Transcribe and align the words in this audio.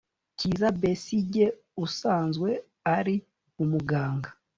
Kizza 0.37 0.69
Besigye 0.81 1.45
asanzwe 1.85 2.49
ari 2.97 3.15
umuganga 3.63 4.29